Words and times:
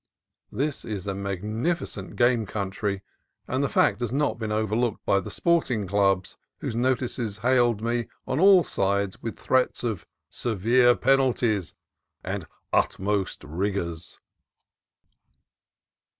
This 0.51 0.83
is 0.83 1.05
a 1.05 1.13
magnificent 1.13 2.15
game 2.15 2.47
country, 2.47 3.03
and 3.47 3.63
the 3.63 3.69
fact 3.69 4.01
has 4.01 4.11
not 4.11 4.39
been 4.39 4.51
overlooked 4.51 5.05
by 5.05 5.19
the 5.19 5.29
sporting 5.29 5.85
clubs, 5.85 6.37
whose 6.57 6.75
notices 6.75 7.37
hailed 7.37 7.83
me 7.83 8.07
on 8.25 8.39
all 8.39 8.63
sides 8.63 9.21
with 9.21 9.37
threats 9.37 9.83
of 9.83 10.07
Severe 10.31 10.95
Penalties 10.95 11.75
and 12.23 12.47
Utmost 12.73 13.43
Rigors. 13.43 14.19